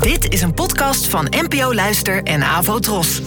Dit 0.00 0.32
is 0.32 0.42
een 0.42 0.54
podcast 0.54 1.06
van 1.06 1.26
NPO 1.30 1.74
Luister 1.74 2.22
en 2.22 2.42
Avo 2.42 2.78
Tros. 2.78 3.22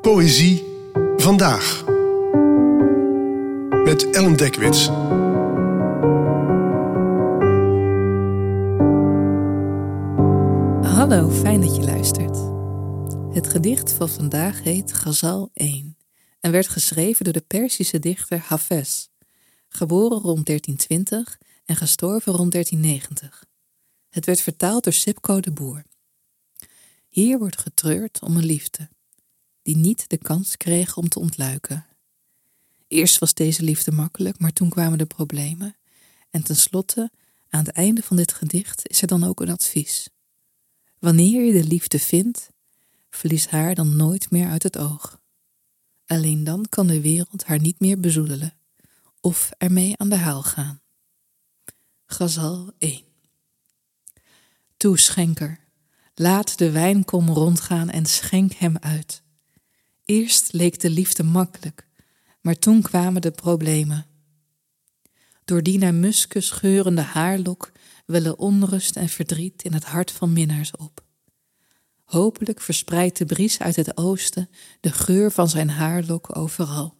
Poëzie 0.00 0.64
vandaag. 1.16 1.84
Met 3.84 4.10
Ellen 4.10 4.36
Dekwits. 4.36 4.86
Hallo, 10.96 11.30
fijn 11.30 11.60
dat 11.60 11.76
je 11.76 11.82
luistert. 11.82 12.38
Het 13.34 13.48
gedicht 13.48 13.92
van 13.92 14.08
vandaag 14.08 14.62
heet 14.62 14.92
Gazal 14.92 15.50
1 15.54 15.96
en 16.40 16.50
werd 16.50 16.68
geschreven 16.68 17.24
door 17.24 17.32
de 17.32 17.44
Perzische 17.46 17.98
dichter 17.98 18.38
Hafez, 18.38 19.06
geboren 19.68 20.18
rond 20.18 20.46
1320 20.46 21.38
en 21.64 21.76
gestorven 21.76 22.32
rond 22.32 22.52
1390. 22.52 23.44
Het 24.08 24.26
werd 24.26 24.40
vertaald 24.40 24.84
door 24.84 24.92
Sipko 24.92 25.40
de 25.40 25.52
Boer. 25.52 25.84
Hier 27.08 27.38
wordt 27.38 27.58
getreurd 27.58 28.22
om 28.22 28.36
een 28.36 28.44
liefde, 28.44 28.88
die 29.62 29.76
niet 29.76 30.08
de 30.08 30.16
kans 30.18 30.56
kreeg 30.56 30.96
om 30.96 31.08
te 31.08 31.18
ontluiken. 31.18 31.86
Eerst 32.88 33.18
was 33.18 33.34
deze 33.34 33.62
liefde 33.62 33.92
makkelijk, 33.92 34.38
maar 34.38 34.52
toen 34.52 34.68
kwamen 34.68 34.98
de 34.98 35.06
problemen. 35.06 35.76
En 36.30 36.44
tenslotte, 36.44 37.10
aan 37.48 37.64
het 37.64 37.74
einde 37.74 38.02
van 38.02 38.16
dit 38.16 38.32
gedicht, 38.32 38.88
is 38.88 39.02
er 39.02 39.08
dan 39.08 39.24
ook 39.24 39.40
een 39.40 39.50
advies. 39.50 40.08
Wanneer 40.98 41.44
je 41.44 41.52
de 41.52 41.68
liefde 41.68 41.98
vindt, 41.98 42.50
verlies 43.10 43.46
haar 43.46 43.74
dan 43.74 43.96
nooit 43.96 44.30
meer 44.30 44.48
uit 44.48 44.62
het 44.62 44.78
oog. 44.78 45.20
Alleen 46.06 46.44
dan 46.44 46.66
kan 46.68 46.86
de 46.86 47.00
wereld 47.00 47.44
haar 47.44 47.60
niet 47.60 47.80
meer 47.80 48.00
bezoedelen 48.00 48.54
of 49.20 49.50
ermee 49.58 49.96
aan 49.96 50.08
de 50.08 50.16
haal 50.16 50.42
gaan. 50.42 50.80
Gazal 52.14 52.72
1 52.78 53.02
Toe, 54.76 54.98
schenker, 54.98 55.58
laat 56.14 56.58
de 56.58 56.70
wijnkom 56.70 57.28
rondgaan 57.28 57.90
en 57.90 58.06
schenk 58.06 58.52
hem 58.52 58.76
uit. 58.80 59.22
Eerst 60.04 60.52
leek 60.52 60.80
de 60.80 60.90
liefde 60.90 61.22
makkelijk, 61.22 61.86
maar 62.40 62.58
toen 62.58 62.82
kwamen 62.82 63.22
de 63.22 63.30
problemen. 63.30 64.06
Door 65.44 65.62
die 65.62 65.78
naar 65.78 65.94
muskus 65.94 66.50
geurende 66.50 67.02
haarlok 67.02 67.72
wellen 68.06 68.38
onrust 68.38 68.96
en 68.96 69.08
verdriet 69.08 69.62
in 69.62 69.72
het 69.72 69.84
hart 69.84 70.10
van 70.10 70.32
minnaars 70.32 70.76
op. 70.76 71.04
Hopelijk 72.04 72.60
verspreidt 72.60 73.18
de 73.18 73.24
bries 73.24 73.58
uit 73.58 73.76
het 73.76 73.96
oosten 73.96 74.50
de 74.80 74.92
geur 74.92 75.30
van 75.30 75.48
zijn 75.48 75.70
haarlok 75.70 76.36
overal. 76.36 76.96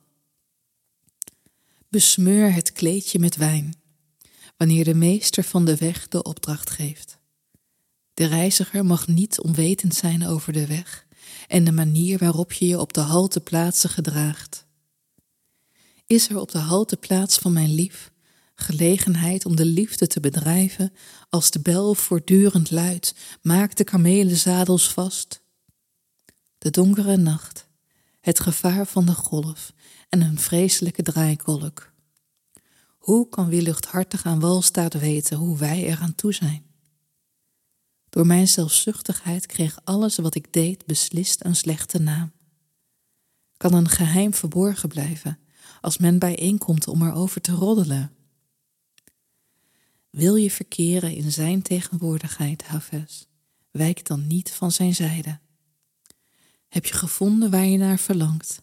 Besmeur 1.89 2.53
het 2.53 2.73
kleedje 2.73 3.19
met 3.19 3.37
wijn, 3.37 3.83
wanneer 4.57 4.85
de 4.85 4.95
meester 4.95 5.45
van 5.45 5.65
de 5.65 5.77
weg 5.77 6.09
de 6.09 6.23
opdracht 6.23 6.71
geeft. 6.71 7.19
De 8.15 8.27
reiziger 8.27 8.85
mag 8.85 9.09
niet 9.09 9.41
onwetend 9.41 9.95
zijn 9.95 10.27
over 10.27 10.53
de 10.53 10.67
weg 10.67 11.07
en 11.49 11.65
de 11.65 11.73
manier 11.73 12.19
waarop 12.19 12.53
je 12.53 12.67
je 12.67 12.81
op 12.81 12.93
de 12.93 13.01
halteplaatsen 13.01 13.91
gedraagt. 13.91 14.67
Is 16.07 16.29
er 16.29 16.41
op 16.41 16.51
de 16.51 16.59
halteplaats 16.59 17.39
van 17.39 17.53
mijn 17.53 17.75
lief 17.75 18.13
gelegenheid 18.55 19.47
om 19.47 19.57
de 19.57 19.65
liefde 19.65 20.07
te 20.07 20.21
bedrijven, 20.21 20.93
als 21.29 21.51
de 21.51 21.61
bel 21.61 21.95
voortdurend 21.95 22.71
luidt, 22.71 23.15
maak 23.43 23.77
de 23.77 23.85
kamelenzadels 23.85 24.89
vast. 24.89 25.43
De 26.59 26.71
donkere 26.71 27.17
nacht, 27.17 27.69
het 28.21 28.41
gevaar 28.41 28.87
van 28.87 29.07
de 29.07 29.15
golf 29.15 29.73
en 30.09 30.21
een 30.21 30.39
vreselijke 30.39 31.03
draaikolk. 31.03 31.93
Hoe 33.05 33.29
kan 33.29 33.49
wie 33.49 33.63
luchthartig 33.63 34.25
aan 34.25 34.41
wal 34.41 34.63
staat 34.63 34.95
weten 34.95 35.37
hoe 35.37 35.59
wij 35.59 35.85
eraan 35.85 36.15
toe 36.15 36.33
zijn? 36.33 36.67
Door 38.09 38.27
mijn 38.27 38.49
zelfzuchtigheid 38.49 39.47
kreeg 39.47 39.79
alles 39.85 40.17
wat 40.17 40.35
ik 40.35 40.53
deed 40.53 40.87
beslist 40.87 41.45
een 41.45 41.57
slechte 41.57 41.99
naam. 41.99 42.33
Kan 43.57 43.75
een 43.75 43.89
geheim 43.89 44.35
verborgen 44.35 44.89
blijven 44.89 45.39
als 45.81 45.99
men 45.99 46.19
bijeenkomt 46.19 46.89
om 46.89 47.03
erover 47.03 47.41
te 47.41 47.53
roddelen? 47.53 48.13
Wil 50.11 50.35
je 50.35 50.51
verkeren 50.51 51.15
in 51.15 51.33
zijn 51.33 51.63
tegenwoordigheid, 51.63 52.63
Hafez, 52.63 53.25
wijk 53.71 54.07
dan 54.07 54.27
niet 54.27 54.51
van 54.51 54.73
zijn 54.73 54.95
zijde. 54.95 55.39
Heb 56.69 56.87
je 56.87 56.95
gevonden 56.95 57.51
waar 57.51 57.67
je 57.67 57.79
naar 57.79 57.99
verlangt, 57.99 58.63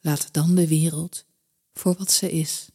laat 0.00 0.32
dan 0.32 0.54
de 0.54 0.68
wereld 0.68 1.24
voor 1.72 1.94
wat 1.94 2.10
ze 2.12 2.32
is. 2.32 2.68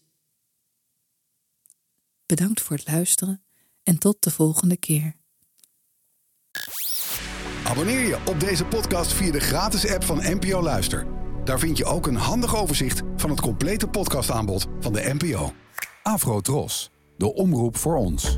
Bedankt 2.30 2.62
voor 2.62 2.76
het 2.76 2.88
luisteren 2.88 3.44
en 3.84 3.98
tot 3.98 4.24
de 4.24 4.32
volgende 4.32 4.78
keer. 4.78 5.16
Abonneer 7.64 8.08
je 8.08 8.18
op 8.26 8.40
deze 8.40 8.66
podcast 8.66 9.14
via 9.14 9.32
de 9.32 9.40
gratis 9.40 9.92
app 9.92 10.04
van 10.04 10.18
NPO 10.18 10.62
Luister. 10.62 11.08
Daar 11.44 11.60
vind 11.60 11.78
je 11.78 11.86
ook 11.86 12.08
een 12.08 12.16
handig 12.16 12.56
overzicht 12.56 13.02
van 13.16 13.30
het 13.30 13.42
complete 13.42 13.88
podcastaanbod 13.88 14.68
van 14.80 14.94
de 14.94 15.14
NPO. 15.20 15.54
Afro 16.04 16.42
Tros, 16.42 16.92
de 17.18 17.34
omroep 17.34 17.78
voor 17.78 17.96
ons. 17.96 18.38